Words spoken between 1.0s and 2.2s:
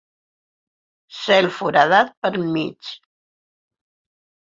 Zel foradat